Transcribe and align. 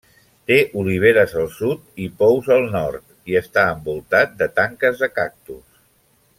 Té 0.51 0.55
oliveres 0.83 1.35
al 1.41 1.45
sud, 1.57 1.83
i 2.05 2.07
pous 2.23 2.49
al 2.57 2.65
nord, 2.77 3.05
i 3.33 3.39
està 3.43 3.69
envoltat 3.77 4.35
de 4.43 4.51
tanques 4.59 5.01
de 5.05 5.15
cactus. 5.21 5.65